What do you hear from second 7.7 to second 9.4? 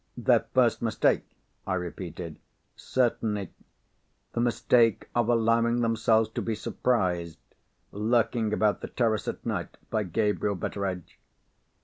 lurking about the terrace